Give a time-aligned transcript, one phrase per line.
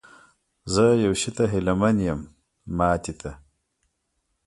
[0.73, 2.21] زه یو شي ته هیله من یم،
[2.77, 3.31] ماتې ته؟